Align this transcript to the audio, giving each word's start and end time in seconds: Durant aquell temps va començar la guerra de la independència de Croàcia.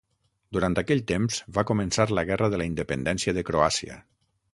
Durant 0.55 0.77
aquell 0.81 1.03
temps 1.11 1.37
va 1.57 1.63
començar 1.71 2.07
la 2.19 2.23
guerra 2.31 2.47
de 2.55 2.61
la 2.63 2.67
independència 2.71 3.35
de 3.39 3.45
Croàcia. 3.51 4.01